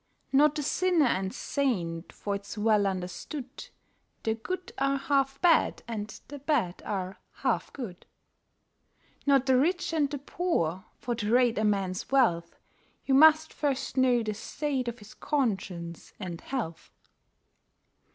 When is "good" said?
4.33-4.71, 7.71-8.07